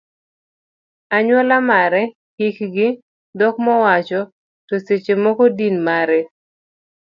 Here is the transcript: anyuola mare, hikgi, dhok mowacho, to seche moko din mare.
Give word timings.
anyuola 1.15 1.57
mare, 1.69 2.03
hikgi, 2.39 2.87
dhok 3.37 3.55
mowacho, 3.65 4.19
to 4.67 4.75
seche 4.85 5.13
moko 5.23 5.43
din 5.57 5.75
mare. 5.87 6.19